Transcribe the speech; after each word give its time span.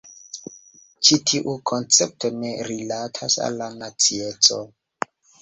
Ĉi 1.09 1.17
tiu 1.31 1.53
koncepto 1.71 2.31
ne 2.39 2.55
rilatas 2.71 3.37
al 3.51 3.61
nacieco. 3.83 4.61